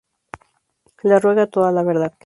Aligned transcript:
Le 1.03 1.19
ruega 1.19 1.45
toda 1.45 1.71
la 1.71 1.83
verdad. 1.83 2.13